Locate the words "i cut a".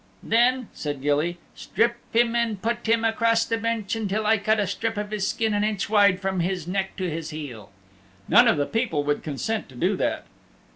4.25-4.65